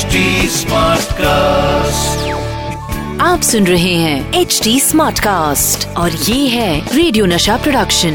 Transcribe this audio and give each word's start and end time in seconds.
HD 0.00 0.18
Smartcast. 0.56 2.20
आप 3.22 3.40
सुन 3.44 3.66
रहे 3.66 3.94
हैं 4.02 4.40
एच 4.40 4.60
डी 4.64 4.78
स्मार्ट 4.80 5.18
कास्ट 5.24 5.86
और 6.02 6.10
ये 6.28 6.46
है 6.48 6.94
radio 6.96 7.26
Nasha 7.26 7.56
production 7.64 8.14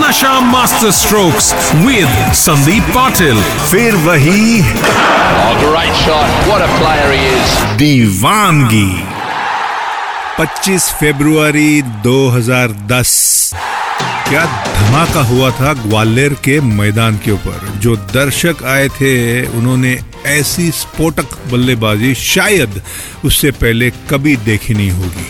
Nasha 0.00 0.32
master 0.50 0.90
strokes 0.98 1.52
with 1.84 2.32
Sandeep 2.42 2.90
Patil 2.96 3.42
फिर 3.70 3.96
वही 4.06 4.60
Oh, 4.62 5.52
great 5.62 5.94
shot. 6.02 6.34
What 6.50 6.64
a 6.66 6.70
player 6.80 7.08
he 7.12 7.22
is. 7.36 7.54
दीवानगी 7.78 8.90
25 10.40 10.90
फरवरी 11.00 11.70
2010 12.06 13.14
क्या 14.32 14.44
धमाका 14.44 15.22
हुआ 15.28 15.50
था 15.50 15.72
ग्वालियर 15.78 16.34
के 16.44 16.60
मैदान 16.66 17.16
के 17.24 17.30
ऊपर? 17.30 17.66
जो 17.78 17.96
दर्शक 18.12 18.62
आए 18.74 18.88
थे 18.88 19.10
उन्होंने 19.58 19.90
ऐसी 20.26 20.70
स्फोटक 20.70 21.34
बल्लेबाजी 21.50 22.14
शायद 22.20 22.80
उससे 23.24 23.50
पहले 23.58 23.90
कभी 24.10 24.36
देखी 24.46 24.74
नहीं 24.74 24.90
होगी। 24.90 25.26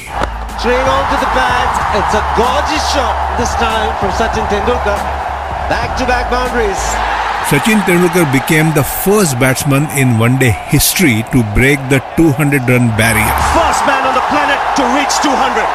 Sachin 7.51 7.81
Tendulkar 7.89 8.31
became 8.33 8.73
the 8.73 8.83
first 9.05 9.37
batsman 9.37 9.89
in 10.03 10.19
one day 10.19 10.55
history 10.73 11.23
to 11.33 11.43
break 11.59 11.89
the 11.93 12.01
200 12.21 12.69
run 12.71 12.89
barrier 13.01 13.41
first 13.57 13.89
man 13.89 14.07
on 14.07 14.15
the 14.15 14.29
planet 14.31 14.77
to 14.77 14.95
reach 14.97 15.21
200 15.27 15.67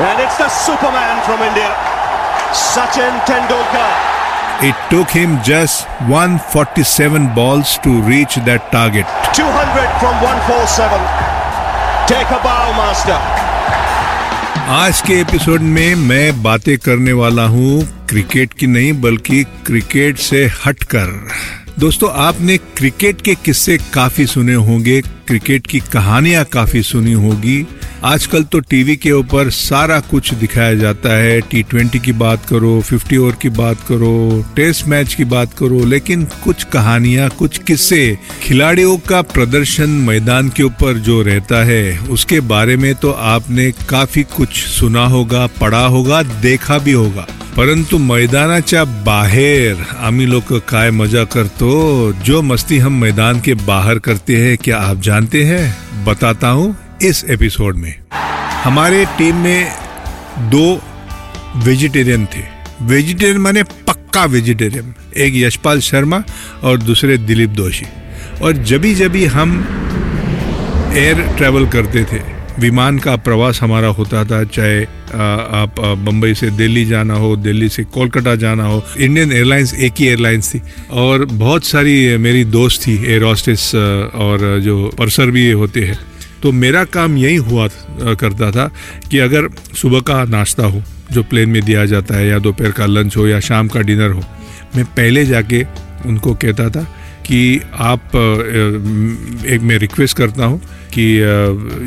and 0.00 0.20
it's 0.20 0.40
the 0.42 0.48
superman 0.66 1.20
from 1.26 1.42
India 1.48 1.91
Sachin 2.52 3.14
Tendulkar. 3.24 3.92
It 4.62 4.76
took 4.90 5.10
him 5.10 5.38
just 5.42 5.86
147 6.06 7.34
balls 7.34 7.78
to 7.78 7.90
reach 8.02 8.36
that 8.48 8.70
target. 8.70 9.06
200 9.34 9.88
from 9.98 10.14
147. 10.20 11.00
Take 12.06 12.30
a 12.30 12.40
bow, 12.44 12.72
master. 12.76 13.18
आज 14.72 15.00
के 15.06 15.20
episode 15.20 15.60
में 15.76 15.94
मैं 16.08 16.42
बातें 16.42 16.76
करने 16.78 17.12
वाला 17.12 17.44
हूँ 17.54 17.80
cricket 18.08 18.52
की 18.58 18.66
नहीं 18.66 18.92
बल्कि 19.00 19.42
क्रिकेट 19.66 20.18
से 20.18 20.44
हटकर 20.64 21.10
दोस्तों 21.78 22.10
आपने 22.26 22.56
क्रिकेट 22.76 23.20
के 23.24 23.34
किस्से 23.44 23.76
काफ़ी 23.94 24.26
सुने 24.26 24.54
होंगे 24.68 25.00
क्रिकेट 25.28 25.66
की 25.66 25.80
कहानियाँ 25.92 26.44
काफ़ी 26.52 26.82
सुनी 26.82 27.12
होगी 27.26 27.58
आजकल 28.04 28.42
तो 28.42 28.58
टीवी 28.60 28.96
के 28.96 29.10
ऊपर 29.12 29.50
सारा 29.50 30.00
कुछ 30.00 30.34
दिखाया 30.34 30.74
जाता 30.74 31.12
है। 31.14 31.40
टी 31.40 31.62
ट्वेंटी 31.62 31.98
की 31.98 32.12
बात 32.12 32.46
करो 32.46 32.80
फिफ्टी 32.80 33.16
ओवर 33.16 33.32
की 33.32 33.48
बात 33.48 33.76
करो 33.88 34.44
टेस्ट 34.56 34.88
मैच 34.88 35.14
की 35.14 35.24
बात 35.24 35.52
करो, 35.52 35.84
लेकिन 35.84 36.24
कुछ 36.24 36.64
कहानियाँ, 36.64 37.28
कुछ 37.28 37.58
किस्से 37.58 38.18
खिलाड़ियों 38.42 38.96
का 38.98 39.22
प्रदर्शन 39.22 39.90
मैदान 39.90 40.48
के 40.48 40.62
ऊपर 40.62 40.98
जो 40.98 41.22
रहता 41.22 41.64
है, 41.64 41.98
उसके 41.98 42.40
बारे 42.40 42.76
में 42.76 42.94
तो 42.94 43.10
आपने 43.10 43.72
काफ़ी 43.88 44.22
कुछ 44.22 44.48
सुना 44.48 45.06
होगा, 45.06 45.46
पढ़ा 45.46 45.86
होगा, 45.86 46.22
देखा 46.22 46.78
भी 46.78 46.92
होगा। 46.92 47.26
परंतु 47.56 47.98
मैदानाच्या 47.98 48.84
बाहेर 48.84 49.86
आम्ही 49.98 50.26
लोक 50.26 50.52
काय 50.68 50.90
मज़ा 50.90 51.24
करतो? 51.24 52.12
जो 52.12 52.42
मस्ती 52.42 52.78
हम 52.78 53.00
मैदान 53.00 53.40
के 53.40 53.54
बाहर 53.54 53.98
करते 53.98 54.36
हैं, 54.36 54.56
क्या 54.56 54.78
आप 54.78 55.00
जानते 55.00 55.44
हैं? 55.44 55.76
बताता 56.04 56.48
हूँ। 56.48 56.76
इस 57.02 57.24
एपिसोड 57.30 57.76
में। 57.76 57.94
हमारे 58.64 59.04
टीम 59.18 59.36
में 59.36 59.72
दो 60.38 60.82
वेजिटेरियन 61.56 62.26
थे। 62.26 62.42
वेजिटेरियन 62.82 63.38
माने 63.38 63.62
पक्का 63.62 64.24
वेजिटेरियन, 64.24 64.94
एक 65.16 65.32
यशपाल 65.36 65.80
शर्मा 65.80 66.22
और 66.62 66.78
दूसरे 66.78 67.16
दिलीप 67.18 67.50
दोषी। 67.50 67.86
और 68.42 68.52
जभी 68.52 68.94
जभी 68.94 69.24
हम 69.26 69.56
एयर 70.94 71.22
ट्रैवल 71.36 71.66
करते 71.66 72.04
थे, 72.04 72.20
विमान 72.58 72.98
का 72.98 73.16
प्रवास 73.16 73.60
हमारा 73.62 73.88
होता 73.88 74.24
था, 74.24 74.44
चाहे 74.44 74.82
आप 74.82 75.80
बम्बई 75.80 76.34
से 76.34 76.50
दिल्ली 76.50 76.84
जाना 76.84 77.14
हो, 77.14 77.34
दिल्ली 77.36 77.68
से 77.68 77.84
कोलकाता 77.84 78.34
जाना 78.36 78.64
हो 78.64 78.84
इंडियन 78.98 79.32
एयरलाइंस 79.32 79.74
एक 79.74 79.92
ही 79.98 80.06
एयरलाइंस 80.06 80.54
थी। 80.54 80.62
और 80.90 81.24
बहुत 81.24 81.64
सारी 81.64 82.16
मेरी 82.16 82.44
दोस्त 82.44 82.86
थी 82.86 82.96
एयर 83.04 83.22
हॉस्टेस 83.22 83.74
और 83.74 84.60
जो 84.60 84.90
परसर 84.98 85.26
भी 85.26 85.50
होते 85.50 85.80
हैं। 85.80 85.98
तो 86.42 86.52
मेरा 86.52 86.84
काम 86.86 87.16
यही 87.16 87.36
हुआ 87.38 87.66
करता 88.20 88.50
था 88.50 88.70
कि 89.10 89.18
अगर 89.20 89.48
सुबह 89.76 90.00
का 90.00 90.24
नाश्ता 90.26 90.66
हो, 90.66 90.82
जो 91.12 91.22
प्लेन 91.22 91.48
में 91.48 91.62
दिया 91.62 91.84
जाता 91.86 92.16
है, 92.16 92.26
या 92.28 92.38
दोपहर 92.38 92.70
का 92.72 92.86
लंच 92.86 93.16
हो, 93.16 93.26
या 93.26 93.40
शाम 93.40 93.68
का 93.68 93.80
डिनर 93.82 94.10
हो, 94.10 94.22
मैं 94.76 94.84
पहले 94.86 95.24
जाके 95.26 95.62
उनको 96.06 96.34
कहता 96.34 96.68
था 96.70 96.82
कि 97.26 97.60
आप 97.80 98.16
एक 99.46 99.60
मैं 99.62 99.78
रिक्वेस्ट 99.78 100.16
करता 100.16 100.44
हूँ 100.44 100.60
कि 100.94 101.04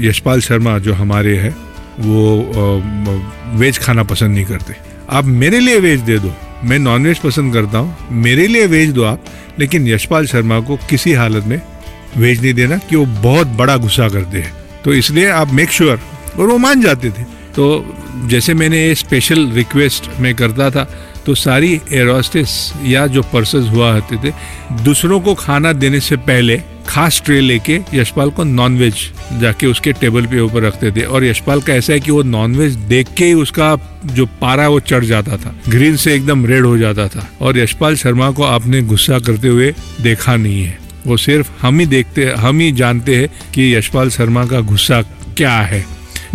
यशपाल 0.07 0.41
शर्मा 0.41 0.77
जो 0.79 0.93
हमारे 0.93 1.35
हैं, 1.37 1.55
वो 1.99 3.59
वेज 3.59 3.77
खाना 3.77 4.03
पसंद 4.03 4.35
नहीं 4.35 4.45
करते। 4.45 4.75
आप 5.09 5.25
मेरे 5.25 5.59
लिए 5.59 5.79
वेज 5.79 5.99
दे 6.01 6.17
दो, 6.19 6.33
मैं 6.63 6.79
नॉन 6.79 7.05
वेज 7.05 7.19
पसंद 7.19 7.53
करता 7.53 7.77
हूँ, 7.77 7.95
मेरे 8.23 8.47
लिए 8.47 8.65
वेज 8.67 8.91
दो 8.91 9.03
आप, 9.03 9.25
लेकिन 9.59 9.87
यशपाल 9.87 10.25
शर्मा 10.27 10.59
को 10.59 10.77
किसी 10.89 11.13
हालत 11.13 11.43
में 11.43 11.61
वेज 12.17 12.41
नहीं 12.41 12.53
देना 12.53 12.77
कि 12.79 12.95
वो 12.95 13.05
बहुत 13.05 13.47
बड़ा 13.57 13.77
गुस्सा 13.77 14.09
करते 14.09 14.37
हैं। 14.37 14.53
तो 14.85 14.93
इसलिए 14.93 15.29
आप 15.29 15.53
मेक 15.53 15.71
श्योर 15.71 15.97
sure, 15.97 16.39
और 16.39 16.47
वो 16.47 16.57
मान 16.57 16.81
जाते 16.81 17.09
थे। 17.09 17.23
तो 17.55 17.95
जैसे 18.25 18.53
मैंने 18.53 18.85
ये 18.87 18.95
स्पेशल 18.95 19.47
रिक्वेस्ट 19.47 20.09
मैं 20.19 20.35
करता 20.35 20.69
था 20.69 20.83
तो 21.25 21.35
सारी 21.35 21.73
एयरस्टेस 21.91 22.73
या 22.83 23.05
जो 23.07 23.21
पर्सस 23.23 23.69
हुआ 23.71 23.99
करते 23.99 24.17
थे 24.23 24.33
दूसरों 24.83 25.19
को 25.19 25.33
खाना 25.35 25.71
देने 25.73 25.99
से 25.99 26.15
पहले 26.17 26.61
खास 26.87 27.21
ट्रे 27.25 27.39
लेके 27.41 27.79
यशपाल 27.93 28.29
को 28.29 28.43
नॉनवेज 28.43 28.95
जाके 29.41 29.67
उसके 29.67 29.91
टेबल 29.91 30.25
पे 30.25 30.39
ऊपर 30.39 30.63
रखते 30.63 30.91
थे। 30.91 31.01
और 31.01 31.25
यशपाल 31.25 31.61
का 31.61 31.73
ऐसा 31.73 31.93
है 31.93 31.99
कि 31.99 32.11
वो 32.11 32.21
नॉनवेज 32.23 32.75
देख 32.75 33.07
के 33.17 33.25
ही 33.25 33.33
उसका 33.33 33.75
जो 34.05 34.25
पारा 34.41 34.67
वो 34.67 34.79
चढ़ 34.79 35.05
जाता 35.05 35.37
था। 35.37 35.55
ग्रीन 35.69 35.95
से 35.95 36.15
एकदम 36.15 36.45
रेड 36.45 36.65
हो 36.65 36.77
जाता 36.77 37.07
था। 37.07 37.29
और 37.41 37.57
यशपाल 37.57 37.95
शर्मा 37.95 38.31
को 38.31 38.43
आपने 38.43 38.81
गुस्सा 38.81 39.19
करते 39.19 39.47
हुए 39.47 39.73
देखा 40.01 40.35
नहीं 40.35 40.63
है। 40.63 40.84
वो 41.05 41.17
सिर्फ़ 41.17 41.51
हम 41.61 41.79
ही 41.79 41.85
देखते 41.85 42.25
हम 42.25 42.59
ही 42.59 42.71
जानते 42.71 43.15
हैं 43.15 43.29
कि 43.53 43.75
यशपाल 43.75 44.09
शर्मा 44.09 44.45
का 44.45 44.59
गुस्सा 44.61 45.01
क्या 45.37 45.51
है। 45.51 45.85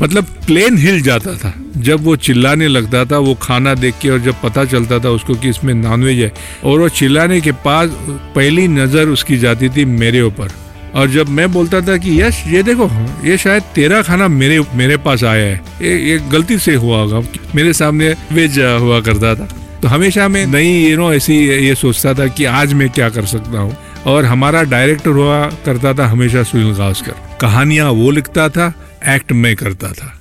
मतलब 0.00 0.24
प्लेन 0.46 0.78
हिल 0.78 1.00
जाता 1.02 1.34
था। 1.34 1.52
जब 1.76 2.04
वो 2.04 2.16
चिल्लाने 2.16 2.68
लगता 2.68 3.04
था, 3.04 3.18
वो 3.18 3.34
खाना 3.34 3.74
देख 3.74 3.94
के 4.02 4.10
और 4.10 4.18
जब 4.18 4.40
पता 4.42 4.64
चलता 4.64 4.98
था 4.98 5.08
उसको 5.08 5.34
कि 5.34 5.48
इसमें 5.48 5.74
नॉनवेज 5.74 6.18
है, 6.18 6.32
और 6.64 6.80
वो 6.80 6.88
चिल्लाने 6.88 7.40
के 7.40 7.52
पास 7.52 7.90
पहली 8.34 8.66
नज़र 8.68 9.08
उसकी 9.08 9.36
जाती 9.38 9.68
थी 9.68 9.84
मेरे 9.84 10.20
ऊपर। 10.20 10.48
और 10.94 11.10
जब 11.10 11.28
मैं 11.28 11.50
बोलता 11.52 11.80
था 11.80 11.96
कि, 11.96 12.20
यश, 12.22 12.42
ये 12.46 12.62
देखो, 12.62 12.88
ये 13.24 13.36
शायद 13.38 13.62
तेरा 13.74 14.02
खाना 14.02 14.28
मेरे 14.28 14.60
मेरे 14.74 14.96
पास 14.96 15.24
आया 15.24 15.44
है। 15.44 15.60
ये 15.82 15.98
ये 16.10 16.18
गलती 16.32 16.58
से 16.58 16.74
हुआ 16.74 16.98
होगा, 16.98 17.22
मेरे 17.54 17.72
सामने 17.72 18.14
वेज 18.32 18.58
हुआ 18.58 19.00
करता 19.00 19.34
था। 19.34 19.48
तो 19.82 19.88
हमेशा 19.88 20.28
मैं 20.28 20.46
नहीं 20.46 20.88
यू 20.88 20.96
नो 20.96 21.12
ऐसी 21.14 21.34
ये 21.66 21.74
सोचता 21.74 22.14
था 22.14 22.26
कि 22.26 22.44
आज 22.44 22.72
मैं 22.72 22.90
क्या 22.90 23.08
कर 23.08 23.24
सकता 23.26 23.58
हूँ। 23.58 23.76
और 24.06 24.24
हमारा 24.24 24.62
डायरेक्टर 24.62 25.10
हुआ 25.10 25.46
करता 25.66 25.92
था 25.94 26.06
हमेशा 26.06 26.42
सुनील 26.42 26.72
गावस्कर। 26.74 27.14
कहानियाँ 27.40 27.90
वो 27.90 28.10
लिखता 28.10 28.48
था 28.48 28.72
एक्ट 29.08 29.32
मैं 29.32 29.56
करता 29.56 29.92
था। 29.92 30.16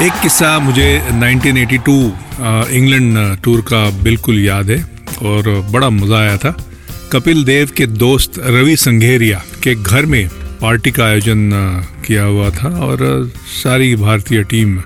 एक 0.00 0.12
किस्सा 0.12 0.58
मुझे 0.58 1.02
1982 1.12 2.12
अ, 2.40 2.64
इंग्लैंड 2.70 3.38
टूर 3.42 3.60
का 3.60 3.90
बिल्कुल 3.90 4.44
याद 4.44 4.70
है 4.70 4.82
और 5.22 5.48
बड़ा 5.70 5.90
मज़ा 5.90 6.18
आया 6.18 6.36
था। 6.36 6.56
कपिल 7.12 7.44
देव 7.44 7.70
के 7.76 7.86
दोस्त 7.86 8.38
रवि 8.38 8.76
संघेरिया 8.76 9.42
के 9.62 9.74
घर 9.74 10.06
में 10.06 10.28
पार्टी 10.60 10.90
का 10.90 11.04
आयोजन 11.04 11.50
किया 12.06 12.22
हुआ 12.22 12.50
था 12.50 12.68
और 12.68 13.30
सारी 13.64 13.96
भारतीय 13.96 14.42
टीम 14.42 14.78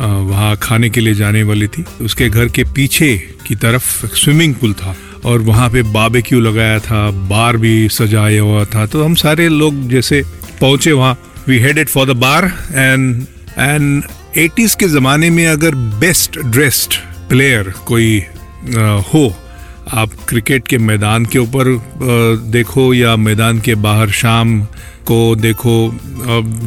वहाँ 0.00 0.56
खाने 0.56 0.90
के 0.90 1.00
लिए 1.00 1.14
जाने 1.14 1.42
वाली 1.42 1.66
थी। 1.66 1.84
उसके 2.00 2.28
घर 2.28 2.48
के 2.48 2.64
पीछे 2.64 3.16
की 3.46 3.54
तरफ़ 3.54 4.06
स्विमिंग 4.06 4.54
पूल 4.54 4.72
था। 4.72 4.96
और 5.24 5.40
वहाँ 5.42 5.68
पे 5.70 5.82
बारबेक्यू 5.92 6.40
लगाया 6.40 6.78
था, 6.78 7.10
बार 7.10 7.56
भी 7.56 7.88
सजाया 7.88 8.42
हुआ 8.42 8.64
था। 8.64 8.86
तो 8.86 9.04
हम 9.04 9.14
सारे 9.16 9.48
लोग 9.48 9.88
जैसे 9.88 10.22
पहुँचे 10.60 10.92
वहाँ। 10.92 11.16
We 11.48 11.58
headed 11.58 11.88
for 11.88 12.06
the 12.06 12.16
bar 12.18 12.44
and 12.72 13.26
and 13.58 14.02
eighties 14.36 14.74
के 14.74 14.88
ज़माने 14.88 15.30
में 15.30 15.46
अगर 15.46 15.74
बेस्ट 16.00 16.38
ड्रेस्ड 16.40 16.94
प्लेयर 17.28 17.72
कोई 17.86 18.18
हो, 19.04 19.32
आप 19.92 20.10
क्रिकेट 20.28 20.66
के 20.68 20.78
मैदान 20.78 21.26
के 21.26 21.38
ऊपर 21.38 21.64
देखो 22.52 22.92
या 22.94 23.14
मैदान 23.16 23.60
के 23.60 23.74
बाहर 23.76 24.10
शाम 24.12 24.60
को 25.06 25.34
देखो 25.36 25.76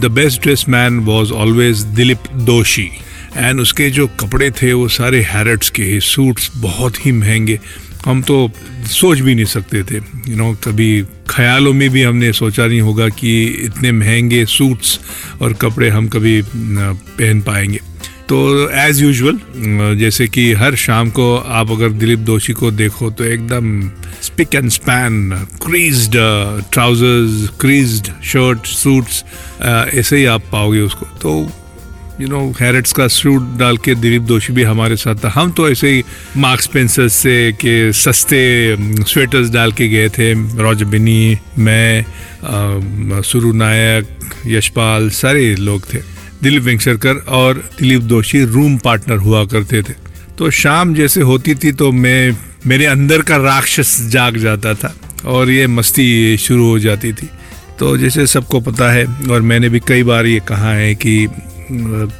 the 0.01 0.11
best 0.11 0.41
dress 0.43 0.65
man 0.69 0.99
was 1.05 1.31
always 1.33 1.81
Dilip 1.97 2.31
Doshi 2.45 2.89
and 3.37 3.59
उसके 3.59 3.89
जो 3.89 4.07
कपड़े 4.19 4.49
थे 4.51 4.71
वो 4.73 4.87
सारे 4.89 5.21
हैरट्स 5.23 5.69
के 5.69 5.99
सूट्स 6.01 6.49
बहुत 6.57 7.05
ही 7.05 7.11
महँगे। 7.11 7.59
हम 8.05 8.21
तो 8.21 8.49
सोच 8.91 9.19
भी 9.19 9.35
नहीं 9.35 9.45
सकते 9.45 9.83
थे 9.83 9.97
यू 10.27 10.35
नो 10.35 10.51
कभी 10.63 11.03
ख्यालों 11.29 11.73
में 11.73 11.89
भी 11.89 12.03
हमने 12.03 12.31
सोचा 12.33 12.65
नहीं 12.65 12.81
होगा 12.81 13.07
कि 13.09 13.43
इतने 13.65 13.91
महँगे 13.91 14.45
सूट्स 14.45 14.99
और 15.41 15.53
कपड़े 15.53 15.89
हम 15.89 16.07
कभी 16.07 16.41
पहन 16.45 17.41
पाएँगे। 17.41 17.79
तो 18.29 18.69
एज 18.79 19.01
यूजुअल 19.01 19.39
जैसे 19.97 20.27
कि 20.27 20.51
हर 20.53 20.75
शाम 20.75 21.09
को 21.09 21.35
आप 21.37 21.71
अगर 21.71 21.89
दिलीप 21.91 22.19
दोषी 22.19 22.53
को 22.53 22.71
देखो 22.71 23.09
तो 23.11 23.23
एकदम 23.23 23.89
spick 24.21 24.55
and 24.55 24.69
span 24.69 25.31
creased 25.65 26.13
trousers 26.71 27.49
creased 27.61 28.07
shirt 28.23 28.65
suits 28.65 29.23
ऐसे 29.93 30.17
ही 30.17 30.25
आप 30.25 30.43
पाओगे 30.51 30.79
उसको। 30.79 31.05
तो 31.05 31.51
यू 32.21 32.27
नो 32.27 32.39
हैरेट्स 32.59 32.93
का 32.93 33.07
सूट 33.07 33.43
डाल 33.59 33.77
के 33.77 33.93
दिलीप 33.95 34.21
दोषी 34.21 34.53
भी 34.53 34.63
हमारे 34.63 34.95
साथ 34.95 35.23
था। 35.23 35.29
हम 35.29 35.51
तो 35.51 35.69
ऐसे 35.69 35.89
ही 35.89 36.03
मार्क्स 36.37 36.67
पेंसर 36.67 37.07
से 37.09 37.51
के 37.53 37.91
सस्ते 37.93 38.75
स्वेटर्स 39.03 39.49
डाल 39.49 39.71
के 39.71 39.87
गए 39.89 40.09
थे। 40.09 40.33
रॉज 40.61 40.83
बिनी 40.83 41.37
मैं 41.59 43.21
सुरु 43.23 43.53
नायक 43.53 44.35
यशपाल 44.47 45.09
सारे 45.11 45.55
लोग 45.55 45.93
थे। 45.93 45.99
दिलीप 46.43 46.63
वेंगसरकर 46.63 47.25
और 47.29 47.63
दिलीप 47.79 48.01
दोषी 48.03 48.43
रूम 48.45 48.77
पार्टनर 48.77 49.17
हुआ 49.17 49.43
करते 49.45 49.81
थे। 49.81 49.93
तो 50.37 50.49
शाम 50.51 50.93
जैसे 50.95 51.21
होती 51.23 51.55
थी 51.55 51.71
तो 51.71 51.91
मैं, 51.91 52.37
मेरे 52.67 52.85
अंदर 52.85 53.21
का 53.21 53.37
राक्षस 53.39 53.99
जाग 54.09 54.37
जाता 54.37 54.73
था 54.73 54.95
और 55.25 55.49
ये 55.49 55.67
मस्ती 55.69 56.37
शुरू 56.37 56.69
हो 56.69 56.79
जाती 56.79 57.13
थी। 57.13 57.29
तो 57.79 57.97
जैसे 57.97 58.25
सबको 58.27 58.59
पता 58.61 58.91
है 58.91 59.05
और 59.05 59.41
मैंने 59.41 59.69
भी 59.69 59.79
कई 59.87 60.03
बार 60.03 60.25
ये 60.25 60.39
कहा 60.47 60.73
है 60.73 60.93
कि 60.95 61.27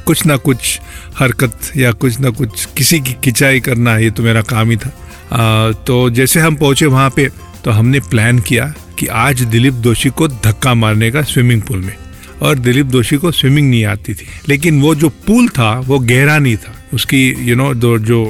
कुछ 0.06 0.24
ना 0.26 0.36
कुछ 0.36 0.80
हरकत 1.18 1.70
या 1.76 1.92
कुछ 1.92 2.18
ना 2.20 2.30
कुछ 2.30 2.64
किसी 2.76 3.00
की 3.00 3.12
खिंचाई 3.24 3.60
करना 3.60 3.96
ये 3.98 4.10
तो 4.10 4.22
मेरा 4.22 4.42
काम 4.42 4.70
ही 4.70 4.76
था। 4.76 4.90
आ, 5.32 5.72
तो 5.72 6.10
जैसे 6.10 6.40
हम 6.40 6.56
पहुँचे 6.56 6.86
वहाँ 6.86 7.10
पे 7.10 7.28
तो 7.64 7.70
हमने 7.70 8.00
प्लान 8.00 8.38
किया 8.38 8.72
कि 8.98 9.06
आज 9.06 9.42
दिलीप 9.42 9.74
दोषी 9.74 10.10
को 10.10 10.28
धक्का 10.28 10.74
मारने 10.74 11.10
का 11.10 11.22
स्विमिंग 11.22 11.62
पूल 11.62 11.78
में। 11.78 11.96
और 12.42 12.58
दिलीप 12.58 12.86
दोषी 12.86 13.16
को 13.16 13.30
स्विमिंग 13.32 13.70
नहीं 13.70 13.84
आती 13.84 14.14
थी। 14.14 14.26
लेकिन 14.48 14.80
वो 14.82 14.94
जो 14.94 15.08
पूल 15.26 15.48
था 15.48 15.78
वो 15.80 15.98
गहरा 15.98 16.38
नहीं 16.38 16.56
था। 16.56 16.74
उसकी 16.94 17.28
यू 17.40 17.56
नो 17.56 17.72
दो 17.74 17.98
जो 17.98 18.24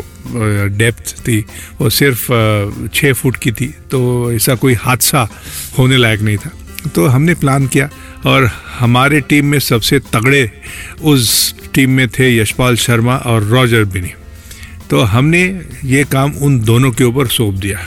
डेप्थ 0.79 1.15
थी 1.19 1.39
वो 1.81 1.91
सिर्फ़ 1.91 2.89
छः 2.95 3.13
फुट 3.13 3.37
की 3.37 3.53
थी। 3.53 3.67
तो 3.91 4.33
ऐसा 4.33 4.55
कोई 4.55 4.75
हादसा 4.75 5.29
होने 5.79 5.97
लायक 5.97 6.21
नहीं 6.21 6.37
था। 6.37 6.51
तो 6.95 7.07
हमने 7.07 7.35
प्लान 7.35 7.67
किया 7.67 7.89
और 8.27 8.51
हमारे 8.79 9.21
टीम 9.21 9.47
में 9.47 9.59
सबसे 9.59 9.99
तगड़े 9.99 10.51
उस 11.03 11.55
टीम 11.75 11.91
में 11.91 12.09
थे 12.09 12.39
यशपाल 12.39 12.77
शर्मा 12.77 13.17
और 13.17 13.43
रॉजर 13.43 13.85
बिनी। 13.85 14.13
तो 14.91 15.01
हमने 15.01 15.61
ये 15.85 16.05
काम 16.05 16.33
उन 16.33 16.61
दोनों 16.61 16.91
के 16.91 17.05
ऊपर 17.05 17.27
सौंप 17.27 17.55
दिया। 17.55 17.79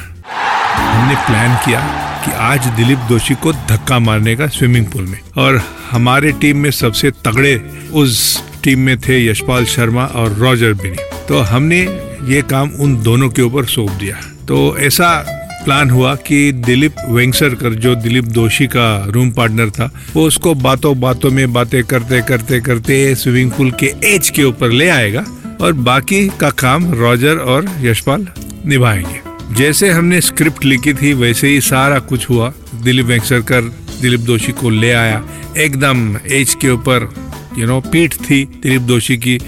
हमने 0.77 1.15
प्लान 1.15 1.65
किया 1.65 1.81
कि 2.25 2.31
आज 2.31 2.65
दिलीप 2.65 2.97
दोषी 2.97 3.35
को 3.35 3.53
धक्का 3.53 3.99
मारने 3.99 4.35
का 4.35 4.47
स्विमिंग 4.47 4.85
पूल 4.85 5.03
में। 5.03 5.19
और 5.37 5.61
हमारे 5.91 6.31
टीम 6.31 6.57
में 6.57 6.71
सबसे 6.71 7.11
तगड़े 7.11 7.55
उस 7.93 8.43
टीम 8.63 8.79
में 8.79 8.99
थे 8.99 9.27
यशपाल 9.27 9.65
शर्मा 9.65 10.05
और 10.05 10.33
रॉजर 10.33 10.73
बिनी। 10.73 10.97
तो 11.29 11.39
हमने 11.39 11.79
ये 12.23 12.41
काम 12.41 12.69
उन 12.69 13.03
दोनों 13.03 13.29
के 13.29 13.41
ऊपर 13.41 13.65
सौंप 13.65 13.91
दिया। 13.91 14.15
तो 14.47 14.77
ऐसा 14.77 15.31
प्लान 15.65 15.89
हुआ 15.89 16.15
कि 16.15 16.51
दिलीप 16.51 16.95
वेंगसरकर, 17.09 17.73
जो 17.73 17.95
दिलीप 17.95 18.23
दोषी 18.23 18.67
का 18.67 19.05
रूम 19.09 19.31
पार्टनर 19.31 19.69
था, 19.69 19.91
वो 20.13 20.27
उसको 20.27 20.53
बातों 20.53 20.99
बातों 20.99 21.31
में 21.31 21.53
बातें 21.53 21.83
करते 21.83 22.21
करते 22.21 22.59
करते 22.59 23.15
स्विमिंग 23.15 23.51
पूल 23.51 23.71
के 23.71 23.93
एज 24.03 24.29
के 24.29 24.43
ऊपर 24.43 24.69
ले 24.69 24.89
आएगा 24.89 25.25
और 25.61 25.73
बाकी 25.73 26.27
का 26.39 26.49
काम 26.49 26.93
रॉजर 26.93 27.37
और 27.37 27.71
यशपाल 27.81 28.27
निभाएँगे। 28.65 29.25
जैसे 29.55 29.89
हमने 29.89 30.21
स्क्रिप्ट 30.21 30.65
लिखी 30.65 30.93
थी, 30.93 31.13
वैसे 31.13 31.47
ही 31.47 31.61
सारा 31.61 31.99
कुछ 31.99 32.29
हुआ। 32.29 32.53
दिलीप 32.83 33.05
वेंगसरकर, 33.05 33.61
दिलीप 34.01 34.19
दोषी 34.19 34.51
को 34.51 34.69
ले 34.69 34.91
आया। 34.91 35.23
एकदम 35.57 36.17
एज 36.31 36.55
के 36.61 36.69
ऊपर 36.69 37.13
यू 37.57 37.67
नो 37.67 37.79
पीठ 37.79 38.13
थी 38.15 38.45
दिलीप 38.45 38.81
दोषी 38.81 39.17
की। 39.17 39.39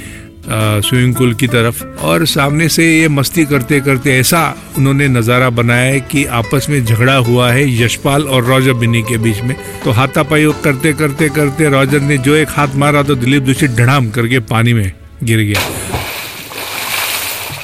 स्विमिंग 0.49 1.15
पूल 1.15 1.33
की 1.33 1.47
तरफ़। 1.47 1.83
और 2.01 2.25
सामने 2.25 2.67
से 2.69 2.85
ये 2.89 3.07
मस्ती 3.09 3.45
करते 3.45 3.79
करते 3.81 4.17
ऐसा 4.19 4.41
उन्होंने 4.77 5.07
नज़ारा 5.07 5.49
बनाया 5.51 5.85
है 5.85 5.99
कि 6.01 6.23
आपस 6.33 6.67
में 6.69 6.83
झगड़ा 6.85 7.15
हुआ 7.15 7.51
है 7.51 7.63
यशपाल 7.81 8.23
और 8.23 8.44
रॉजर 8.45 8.73
बिनी 8.75 9.01
के 9.01 9.17
बीच 9.17 9.41
में। 9.41 9.55
तो 9.83 9.91
हाथापाई 9.91 10.45
करते 10.63 10.94
करते 10.94 11.29
करते 11.29 11.69
रॉजर 11.69 12.01
ने 12.01 12.17
जो 12.19 12.35
एक 12.35 12.49
हाथ 12.49 12.75
मारा 12.75 13.03
तो 13.03 13.15
दिलीप 13.15 13.44
दोषी 13.44 13.67
ढड़ाम 13.69 14.09
करके 14.09 14.39
पानी 14.47 14.73
में 14.73 14.91
गिर 15.23 15.39
गया। 15.41 15.61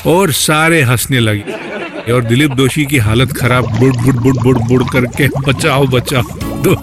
और 0.07 0.31
सारे 0.33 0.81
हंसने 0.81 1.19
लगे। 1.19 2.11
और 2.13 2.23
दिलीप 2.23 2.51
दोषी 2.51 2.85
की 2.85 2.97
हालत 2.99 3.31
खराब, 3.31 3.65
बुड़ 3.69 3.95
बुड़ 3.95 4.15
बुड़ 4.15 4.37
बुड़ 4.37 4.57
बुड़ 4.59 4.83
करके, 4.83 5.27
बचाओ 5.41 5.85
बचाओ। 5.87 6.23
तो 6.63 6.75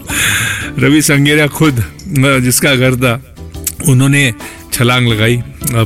रवि 0.79 1.03
संगेरा 1.03 1.47
खुद, 1.49 1.85
जिसका 2.41 2.75
घर 2.75 2.95
था, 2.97 3.21
उन्होंने 3.89 4.33
छलांग 4.73 5.09
लगाई 5.09 5.43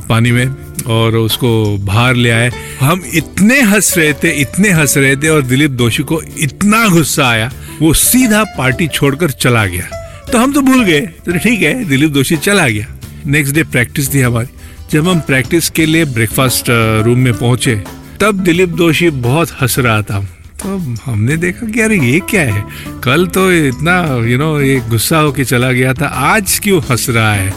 पानी 0.08 0.32
में 0.32 0.54
और 0.86 1.16
उसको 1.16 1.76
बाहर 1.78 2.14
ले 2.14 2.31
आए। 2.31 2.50
हम 2.81 3.02
इतने 3.14 3.60
हंस 3.62 3.96
रहे 3.98 4.12
थे, 4.14 4.31
इतने 4.40 4.70
हंस 4.70 4.96
रहे 4.96 5.16
थे 5.16 5.28
और 5.28 5.42
दिलीप 5.42 5.70
दोषी 5.72 6.02
को 6.02 6.20
इतना 6.38 6.86
गुस्सा 6.88 7.28
आया, 7.28 7.50
वो 7.81 7.92
सीधा 7.94 8.42
पार्टी 8.58 8.88
छोड़कर 8.88 9.31
चला 9.31 9.64
गया। 9.66 9.88
तो 10.32 10.38
हम 10.38 10.52
तो 10.52 10.60
भूल 10.60 10.84
गए 10.84 11.00
तो 11.00 11.32
ठीक 11.34 11.62
है, 11.62 11.84
दिलीप 11.84 12.10
दोषी 12.10 12.36
चला 12.38 12.69
गया। 12.69 12.86
नेक्स्ट 13.26 13.54
डे 13.54 13.62
प्रैक्टिस 13.64 14.12
थी 14.14 14.20
हमारी। 14.20 14.48
जब 14.92 15.08
हम 15.08 15.20
प्रैक्टिस 15.20 15.69
के 15.70 15.86
लिए 15.86 16.04
ब्रेकफास्ट 16.04 16.70
रूम 17.04 17.19
में 17.19 17.32
पहुँचे, 17.34 17.75
तब 18.20 18.40
दिलीप 18.40 18.69
दोषी 18.70 19.10
बहुत 19.10 19.50
हंस 19.62 19.78
रहा 19.78 20.00
था। 20.02 20.20
तो 20.62 20.76
हमने 21.04 21.36
देखा 21.36 21.66
कि 21.66 21.81
अरे, 21.81 21.98
ये 22.00 22.20
क्या 22.31 22.42
है? 22.44 22.64
कल 23.04 23.26
तो 23.26 23.50
इतना 23.52 23.96
यू 24.28 24.38
नो 24.38 24.60
ये 24.60 24.76
गुस्सा 24.81 25.19
होके 25.19 25.44
चला 25.44 25.72
गया 25.72 25.94
था, 25.94 26.06
आज 26.06 26.58
क्यों 26.58 26.81
हंस 26.82 27.08
रहा 27.10 27.32
है? 27.34 27.52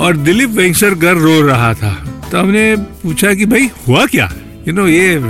और 0.00 0.16
दिलीप 0.16 0.50
वेंगसरकर 0.50 1.14
रो 1.14 1.40
रहा 1.40 1.74
था। 1.74 1.92
तो 2.32 2.38
हमने 2.38 2.76
पूछा 2.76 3.34
कि 3.34 3.46
भाई, 3.46 3.70
हुआ 3.88 4.06
क्या? 4.06 4.32
यू 4.68 4.74
नो 4.74 4.88
ये 4.88 5.20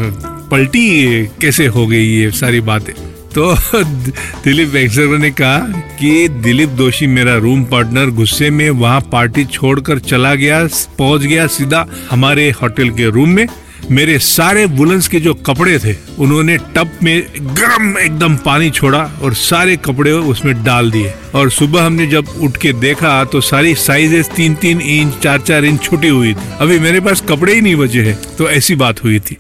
पलटी 0.51 1.25
कैसे 1.27 1.67
हो 1.67 1.87
गई 1.87 2.05
ये 2.05 2.31
सारी 2.31 2.61
बातें? 2.61 2.93
तो 3.35 3.55
दिलीप 4.45 4.69
वेंगसरकर 4.69 5.19
ने 5.19 5.31
कहा 5.31 5.59
कि 6.01 6.29
दिलीप 6.29 6.69
दोषी 6.69 7.07
मेरा 7.07 7.37
रूम 7.37 7.65
पार्टनर 7.65 8.11
गुस्से 8.11 8.51
में 8.51 8.71
वहाँ 8.71 9.01
पार्टी 9.13 9.45
छोड़कर 9.45 9.99
चला 9.99 10.35
गया, 10.35 10.69
पहुँच 10.99 11.23
गया 11.23 11.47
सीधा 11.47 11.87
हमारे 12.11 12.51
होटल 12.51 12.91
के 12.91 13.11
रूम 13.11 13.29
में। 13.29 13.47
मेरे 13.91 14.19
सारे 14.19 14.65
वुलन्स 14.65 15.07
के 15.09 15.21
जो 15.21 15.33
कपड़े 15.37 15.79
थे, 15.79 15.95
उन्होंने 16.19 16.57
टब 16.77 16.91
में 17.03 17.23
गर्म 17.55 17.99
एकदम 17.99 18.37
पानी 18.37 18.71
छोड़ा 18.71 18.99
और 19.23 19.35
सारे 19.35 19.77
कपड़े 19.77 20.13
उसमें 20.13 20.63
डाल 20.65 20.91
दिए। 20.91 21.13
और 21.35 21.51
सुबह 21.51 21.83
हमने 21.83 22.07
जब 22.07 22.29
उठ 22.41 22.57
के 22.57 22.73
देखा 22.75 23.13
तो 23.25 23.41
सारी 23.43 23.75
साइजेस 23.77 24.31
तीन 24.37 24.55
तीन 24.57 24.81
इंच 24.81 25.19
चार 25.23 25.41
चार 25.41 25.65
इंच 25.65 25.83
छोटी 25.83 26.09
हुई 26.09 26.35
थी। 26.35 26.53
अभी 26.61 26.79
मेरे 26.79 27.01
पास 27.01 27.23
कपड़े 27.29 27.55
ही 27.55 27.61
नहीं 27.61 27.77
बचे 27.77 28.03
हैं 28.03 28.17
तो 28.37 28.51
ऐसी 28.51 28.75
बात 28.77 29.03
हुई 29.05 29.19
थी। 29.21 29.37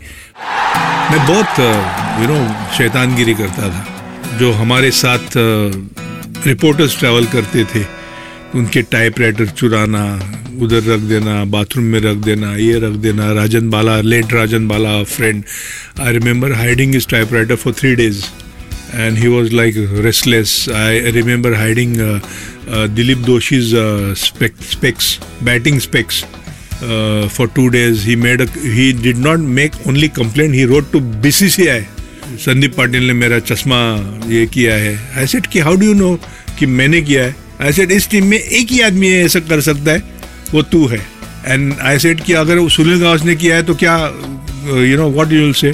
मैं 1.10 1.26
बहुत 1.26 1.60
यू 2.20 2.26
नो 2.28 2.40
शैतानगिरी 2.76 3.34
करता 3.34 3.68
था, 3.68 3.86
जो 4.38 4.52
हमारे 4.52 4.90
साथ 4.96 5.36
रिपोर्टर्स 6.46 6.98
ट्रैवल 6.98 7.24
करते 7.28 7.64
थे। 7.64 7.84
उनके 8.56 8.82
टाइप 8.82 9.18
राइटर 9.20 9.46
चुराना, 9.48 10.04
उधर 10.62 10.82
रख 10.84 11.00
देना 11.08 11.44
बाथरूम 11.52 11.84
में 11.84 12.00
रख 12.00 12.16
देना, 12.24 12.54
ये 12.56 12.78
रख 12.80 12.94
देना, 13.02 13.32
Rajan 13.32 13.68
Bala 13.70 14.00
let 14.00 14.32
Rajan 14.32 14.66
Bala 14.68 15.02
friend 15.06 15.42
I 16.00 16.12
remember 16.12 16.52
hiding 16.52 16.94
his 16.94 17.06
typewriter 17.34 17.56
for 17.56 17.72
three 17.78 17.94
days 17.96 18.24
and 18.94 19.18
he 19.18 19.28
was 19.28 19.52
like 19.54 19.74
restless 20.04 20.68
I 20.76 21.10
remember 21.10 21.54
hiding 21.54 21.96
Dilip 22.94 23.18
Doshi 23.26 23.60
specs 24.20 25.18
batting 25.42 25.78
specs 25.80 26.22
for 27.36 27.50
two 27.56 27.68
days 27.68 28.06
he 28.06 28.16
made 28.16 28.42
he 28.56 28.92
did 29.02 29.18
not 29.18 29.38
make 29.58 29.72
only 29.88 30.08
complain 30.16 30.54
he 30.54 30.64
wrote 30.64 30.90
to 30.92 31.00
B 31.00 31.30
C 31.32 31.48
C 31.48 31.66
I 31.68 31.84
Sandeep 32.44 32.74
Patil 32.76 33.06
ने 33.06 33.12
मेरा 33.12 33.38
चश्मा 33.40 33.78
ये 34.30 34.46
किया 34.46 34.74
है. 34.74 34.98
I 35.18 35.26
said 35.26 35.46
कि 35.52 35.58
how 35.58 35.76
do 35.76 35.86
you 35.86 35.94
know 35.94 36.18
कि 36.58 36.66
मैंने 36.66 37.00
किया 37.02 37.24
है? 37.24 37.34
आई 37.62 37.72
सेड 37.72 37.90
इस 37.92 38.08
टीम 38.10 38.26
में 38.26 38.38
एक 38.38 38.70
ही 38.70 38.80
आदमी 38.80 39.08
ऐसा 39.08 39.40
कर 39.40 39.60
सकता 39.60 39.92
है? 39.92 40.02
वो 40.52 40.62
तू 40.64 40.86
है. 40.86 41.00
एंड 41.46 41.74
आई 41.80 41.98
सेड 41.98 42.20
कि 42.20 42.32
अगर 42.34 42.68
सुनील 42.70 43.00
गावस 43.00 43.22
ने 43.24 43.34
किया 43.36 43.56
है 43.56 43.62
तो 43.62 43.74
क्या 43.74 43.96
you 44.84 44.96
no 44.96 45.10
what 45.10 45.32
you 45.32 45.52
say 45.52 45.72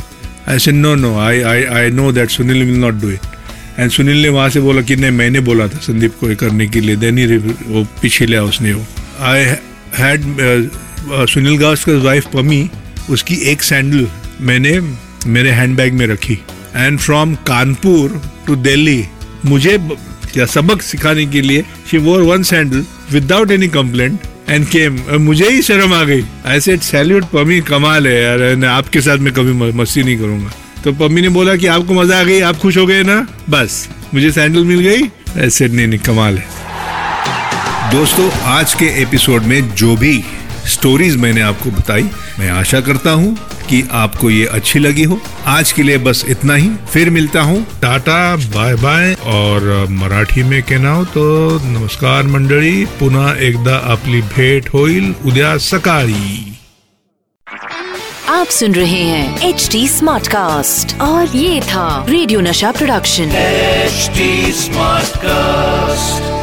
I 0.49 0.59
said 0.59 0.75
no 0.75 0.95
no 0.95 1.19
I 1.19 1.41
I 1.43 1.65
I 1.65 1.91
know 1.91 2.11
that 2.13 2.31
Sunil 2.31 2.63
will 2.63 2.79
not 2.79 2.95
do 2.95 3.11
it 3.11 3.27
and 3.79 3.91
Sunil 3.91 4.23
ने 4.23 4.29
वहाँ 4.29 4.49
से 4.49 4.61
बोला 4.61 4.83
कि 4.83 4.97
नहीं, 4.97 5.11
मैंने 5.11 5.41
बोला 5.41 5.67
था 5.69 5.79
संदीप 5.79 6.15
को 6.21 6.35
करने 6.37 6.67
के 6.67 6.81
लिए 6.81 6.97
देन 6.97 7.19
ही 7.19 7.37
वो 7.37 7.85
पीछे 8.03 8.27
लिया 8.27 8.43
उसने 8.45 8.73
वो। 8.73 8.87
I 9.23 9.45
had 9.97 10.71
Sunil 11.31 11.57
Gavaskar 11.59 11.97
wife 12.05 12.27
Pammi 12.33 12.69
उसकी 13.11 13.35
एक 13.51 13.63
सैंडल 13.63 14.07
मैंने, 14.41 14.81
मेरे 15.27 15.51
हैंडबैग 15.51 15.93
में 15.95 16.07
रखी। 16.07 16.39
And 16.77 16.99
from 16.99 17.35
Kanpur 17.47 18.21
to 18.47 18.57
Delhi 18.57 19.05
मुझे 19.45 19.77
या 20.37 20.47
सबक 20.47 20.83
सिखाने 20.83 21.27
के 21.27 21.41
लिए 21.41 21.65
she 21.91 21.99
wore 21.99 22.23
one 22.23 22.43
sandal 22.43 22.85
without 23.13 23.51
any 23.51 23.69
complaint 23.69 24.21
and 24.49 24.67
came 24.67 24.99
मुझे 25.21 25.49
ही 25.51 25.63
शर्म 25.63 25.95
आ 25.95 26.05
गई. 26.05 26.25
ऐसे 26.47 26.77
सैल्यूट 26.77 27.25
पम्मी 27.25 27.61
कमाल 27.61 28.07
है 28.07 28.23
यार 28.23 28.65
आपके 28.65 29.01
साथ 29.01 29.19
मैं 29.19 29.33
कभी 29.33 29.73
मस्ती 29.73 30.03
नहीं 30.03 30.19
करूँगा. 30.19 30.51
तो 30.85 30.93
पम्मी 30.93 31.21
ने 31.21 31.29
बोला 31.29 31.57
कि, 31.57 31.67
आपको 31.67 31.95
मज़ा 31.95 32.21
आ 32.21 32.23
गई, 32.23 32.41
आप 32.41 32.57
खुश 32.57 32.77
हो 32.77 32.87
गए 32.87 33.03
ना? 33.03 33.27
बस, 33.51 33.89
मुझे 34.15 34.31
सैंडल 34.31 34.65
मिल 34.65 34.81
गई। 34.81 35.03
ऐसे 35.37 35.69
नहीं 35.69 35.87
नहीं, 35.87 35.99
कमाल 35.99 36.39
है. 36.39 36.47
दोस्तों, 37.91 38.31
आज 38.31 38.75
के 38.75 38.87
एपिसोड 39.03 39.43
में 39.43 39.75
जो 39.75 39.97
भी 39.97 40.25
स्टोरीज 40.67 41.17
मैंने 41.17 41.41
आपको 41.41 41.71
बताई। 41.71 42.03
मैं 42.39 42.51
आशा 42.51 42.81
करता 42.81 43.11
हूँ 43.11 43.35
कि 43.69 43.83
आपको 43.93 44.31
ये 44.31 44.45
अच्छी 44.47 44.79
लगी 44.79 45.03
हो। 45.03 45.21
आज 45.47 45.73
के 45.73 45.83
लिए 45.83 45.99
बस 45.99 46.25
इतना 46.29 46.55
ही। 46.55 46.71
फिर 46.93 47.11
मिलता 47.11 47.41
हूँ। 47.41 47.63
टाटा 47.83 48.37
बाय 48.37 48.75
बाय 48.75 49.15
और 49.27 49.87
मराठी 49.91 50.43
में 50.43 50.63
कहना 50.63 51.03
तो 51.15 51.25
नमस्कार 51.65 52.23
मंडळी 52.27 52.85
पुन्हा 53.01 53.33
एकदा 53.41 53.77
आपली 53.93 54.21
भेट 54.35 54.69
होईल। 54.75 55.15
उद्या 55.27 55.57
सकाळी। 55.59 56.53
आप 58.29 58.47
सुन 58.47 58.75
रहे 58.75 59.03
हैं 59.03 59.49
एच 59.49 59.69
डी 59.73 59.87
स्मार्ट 59.89 60.29
कास्ट 60.29 61.01
और 61.01 61.37
ये 61.37 61.61
था 61.61 62.05
radio 62.09 62.41
Nasha 62.41 62.73
production 62.73 63.31
H 63.35 64.11
smart 64.55 65.17
Smartcast. 65.17 66.36